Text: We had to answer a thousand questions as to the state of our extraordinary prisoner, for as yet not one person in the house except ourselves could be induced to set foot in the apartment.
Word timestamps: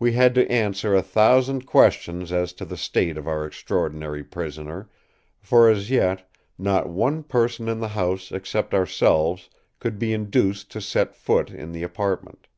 We 0.00 0.14
had 0.14 0.34
to 0.34 0.50
answer 0.50 0.96
a 0.96 1.00
thousand 1.02 1.64
questions 1.64 2.32
as 2.32 2.52
to 2.54 2.64
the 2.64 2.76
state 2.76 3.16
of 3.16 3.28
our 3.28 3.46
extraordinary 3.46 4.24
prisoner, 4.24 4.88
for 5.40 5.70
as 5.70 5.90
yet 5.90 6.28
not 6.58 6.88
one 6.88 7.22
person 7.22 7.68
in 7.68 7.78
the 7.78 7.90
house 7.94 8.32
except 8.32 8.74
ourselves 8.74 9.48
could 9.78 9.96
be 9.96 10.12
induced 10.12 10.72
to 10.72 10.80
set 10.80 11.14
foot 11.14 11.50
in 11.52 11.70
the 11.70 11.84
apartment. 11.84 12.48